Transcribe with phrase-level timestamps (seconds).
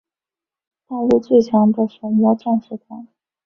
[0.87, 3.07] 大陆最强的狩魔战士团。